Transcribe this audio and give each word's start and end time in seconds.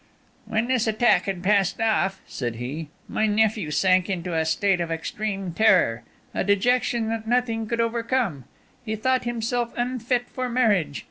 "When 0.47 0.67
this 0.67 0.87
attack 0.87 1.25
had 1.25 1.43
passed 1.43 1.79
off," 1.79 2.21
said 2.25 2.55
he, 2.55 2.89
"my 3.07 3.27
nephew 3.27 3.69
sank 3.69 4.09
into 4.09 4.35
a 4.35 4.45
state 4.45 4.81
of 4.81 4.89
extreme 4.91 5.53
terror, 5.53 6.01
a 6.33 6.43
dejection 6.43 7.07
that 7.09 7.27
nothing 7.27 7.67
could 7.67 7.79
overcome. 7.81 8.45
He 8.83 8.95
thought 8.95 9.25
himself 9.25 9.73
unfit 9.77 10.27
for 10.27 10.49
marriage. 10.49 10.99